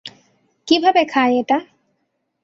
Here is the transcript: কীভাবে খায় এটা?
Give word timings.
কীভাবে 0.67 1.01
খায় 1.05 1.33
এটা? 1.41 1.57